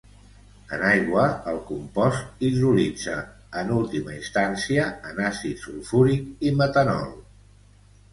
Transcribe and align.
En 0.75 0.83
aigua, 0.91 1.25
el 1.49 1.57
compost 1.65 2.39
hidrolitza 2.47 3.17
en 3.61 3.73
última 3.81 4.15
instància 4.21 4.87
en 5.11 5.21
àcid 5.27 5.61
sulfúric 5.67 6.49
i 6.49 6.55
metanol. 6.63 7.13